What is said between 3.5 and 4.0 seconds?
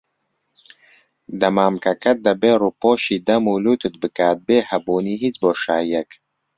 لوتت